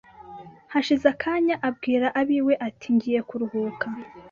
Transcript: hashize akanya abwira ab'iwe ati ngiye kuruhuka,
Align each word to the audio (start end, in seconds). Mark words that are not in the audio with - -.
hashize 0.73 1.05
akanya 1.13 1.55
abwira 1.67 2.07
ab'iwe 2.19 2.53
ati 2.67 2.87
ngiye 2.95 3.19
kuruhuka, 3.29 3.85